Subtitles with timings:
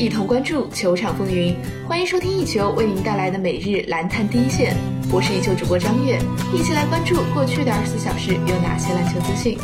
[0.00, 1.54] 一同关注球场风云。
[1.86, 4.74] 欢迎收听一球为您带来的每日篮坛第一线，
[5.12, 6.18] 我是一球主播张悦，
[6.54, 9.58] 一起来关注过去的二十四小时有哪些篮球资讯。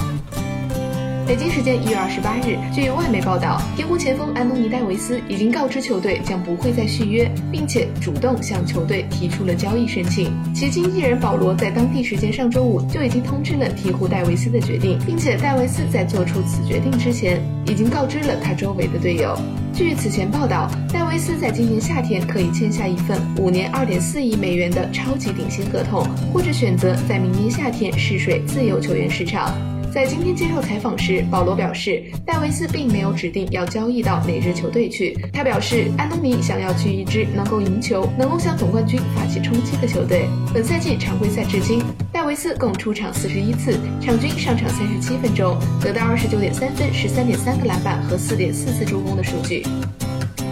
[1.27, 10.33] 北京时间一月二十八日，据外媒报道，鹈鹕前锋安东尼·戴维斯已经告知球队将不会再续约，并且主动向球队提出了交易申请。
[10.55, 19.37] 其经纪人保罗在当地时间上周五就已经通知了鹈鹕戴维斯的决定，并且戴维斯在做出此决定之前，已经告知了他周围的队友。
[19.75, 29.53] 据此前报道，戴维斯在今年夏天可以签下一份五年二点四亿美元的超级顶薪合同，或者选择在明年夏天试水自由球员市场。
[29.93, 35.17] 在今天接受采访时，保罗表示，戴维斯并没有指定要交易到哪支球队去。
[35.33, 40.29] 他表示，安东尼想要去一支能够赢球、能够向总冠军发起冲击的球队。
[40.53, 49.65] 本赛季常规赛至今，戴维斯共出场四十一次，场均上场三十七分钟，得到二十九点三分、十三点三个篮板和四点四次助攻的数据。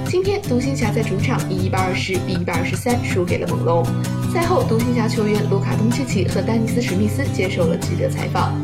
[0.06, 3.84] 今天，独行侠在主场以一百二十比一百二十三输给了猛龙。
[4.32, 8.54] 赛后，独行侠球员卢卡·东契奇和丹尼斯·史密斯接受了记者采访。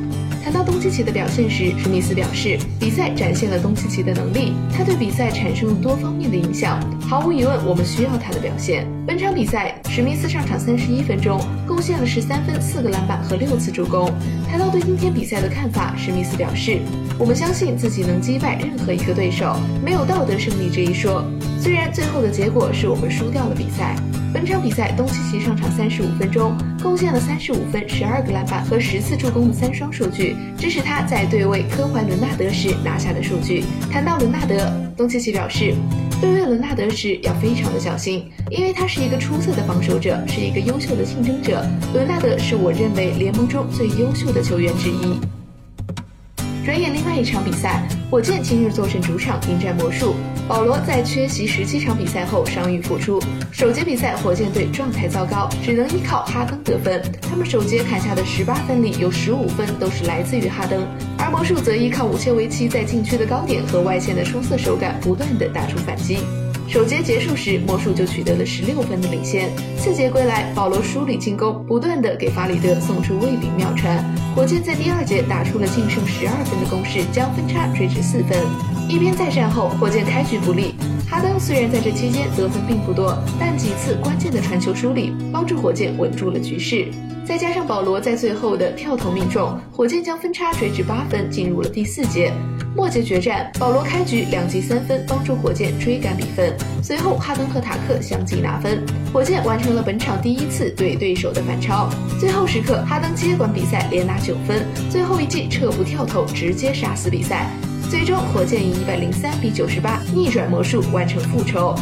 [0.42, 6.80] 谈到东契奇的表现时，史密斯表示，比赛展现了东契奇的能力，他对比赛产生了多方面的影响。
[7.02, 8.86] 毫无疑问，我们需要他的表现。
[9.06, 14.10] 本场比赛，史密斯上场三十一分钟，贡献了十三分、四个篮板和六次助攻。
[14.48, 16.78] 谈到对今天比赛的看法，史密斯表示，
[17.18, 19.54] 我们相信自己能击败任何一个对手，
[19.84, 21.22] 没有道德胜利这一说。
[21.60, 23.94] 虽然最后的结果是我们输掉了比赛。
[24.32, 33.64] 本场比赛，东契奇上场三十五分钟，贡献了三十五分、十二个篮板和十次助攻的三双数据，这是他在对位科怀伦纳德时拿下的数据。
[33.90, 35.74] 谈到伦纳德，东契奇表示，
[36.20, 41.66] 对位伦纳德时要非常的小心，因为他是一个出色的防守者，是一个优秀的竞争者。
[41.92, 45.39] 伦纳德是我认为联盟中最优秀的球员之一。
[46.70, 50.14] 转眼另外一场比赛，火箭今日坐镇主场迎战魔术。
[50.46, 53.20] 保罗在缺席十七场比赛后伤愈复出。
[53.50, 57.02] 首节比赛，火箭队状态糟糕，只能依靠哈登得分。
[57.22, 60.86] 他们首节砍下的十八分里有十五分都是来自于哈登，
[61.18, 66.18] 而魔术则依靠武切维奇在禁区的高点和外线的出色手感，不断的打出反击。
[66.70, 69.50] 首节结束时，魔术就取得了十六分的领先。
[69.76, 73.98] 次节归来，保罗梳理进攻，不断的给法里德送出未领妙传。
[74.36, 78.38] 火箭在第二节打出了净胜十二分的攻势，将分差追至四分。
[78.88, 80.76] 一边再战后，火箭开局不利。
[81.08, 86.86] 哈登虽然在这期间得分并不多，但几次关键的传球梳理，帮助火箭稳住了局势。
[87.26, 92.32] 再加上保罗在最后的跳投命中，火箭将分差追至八分，进入了第四节。
[92.76, 96.54] 末节决战，保罗开局两记三分，帮助火箭追赶比分。
[96.82, 98.80] 随后，哈登和塔克相继拿分，
[99.12, 101.90] 火箭完成了本场第一次对对手的反超。
[102.20, 107.50] 最后时刻，哈登接管比赛，连拿九分，最后一记撤步跳投，直接杀死比赛。
[107.90, 111.74] 最终，火箭以一百零三比九十八逆转魔术，完成复仇。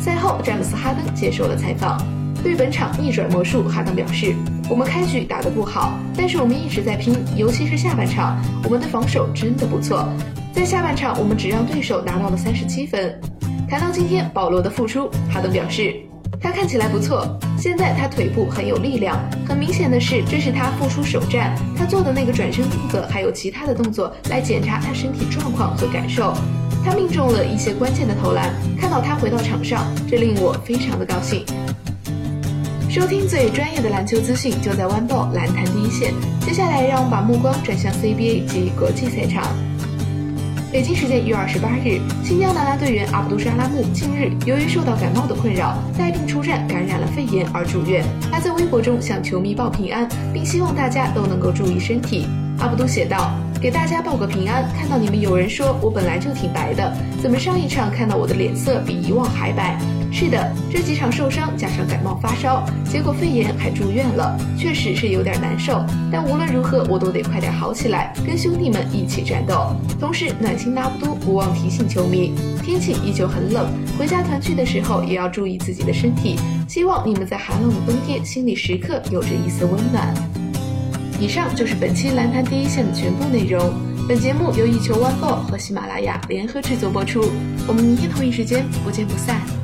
[0.00, 2.00] 赛后，詹姆斯·哈登接受了采访。
[2.44, 4.34] 对本场逆转魔术，哈登表示
[4.68, 10.08] ：“我们开局打得不好，但是我们一直在拼，尤其是下半场，我们的防守真的不错。
[10.54, 13.20] 在下半场，我们只让对手拿到了三十七分。”
[13.68, 15.94] 谈到今天保罗的复出，哈登表示
[16.40, 19.18] ：“他看起来不错，现在他腿部很有力量。
[19.46, 26.32] 很明显的是，这是他复出首战，他做的那个转身动作，还有其他的动作来检查他身体状况和感受。
[26.82, 31.44] 他命中了一些关键的投篮，看到他回到场上，这令我非常的高兴。”
[32.94, 36.14] 收听最专业的篮球资讯，就在豌豆篮坛第一线。
[36.42, 39.42] 接下来，让我们把目光转向 CBA 及国际赛场。
[40.70, 48.04] 北京时间一月二十八日，新疆男篮队员阿卜杜沙拉木近日由于受到感冒的困扰，带病出战，感染了肺炎而住院。
[48.30, 52.28] 他在微博中向球迷报平安，并希望大家都能够注意身体。
[52.60, 53.34] 阿卜杜写道
[53.64, 59.80] ：“给大家报个平安，看到你们有人说我本来就挺白的，怎么上一场看到我的脸色比以往还白？”
[60.12, 65.82] 是的，这几场受伤加上感冒发烧，结果肺炎还住院了，确实是有点难受。
[66.12, 69.74] 但无论如何，我都得快点好起来，跟兄弟们一起战斗。
[69.98, 73.66] 同时，暖心拉布都不忘提醒球迷，天气依旧很冷，
[73.98, 76.38] 回家团聚的时候也要注意自己的身体。
[76.68, 80.14] 希望你们在寒冷的冬天，心里时刻有着一丝温暖。
[81.20, 83.72] 以上就是本期蓝坛第一线的全部内容。
[84.08, 87.30] 本节目由一球 One Ball 和喜马拉雅联合制作播出。
[87.66, 89.63] 我们明天同一时间不见不散。